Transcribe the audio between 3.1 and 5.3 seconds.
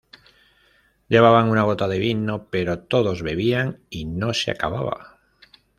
bebían y no se acababa.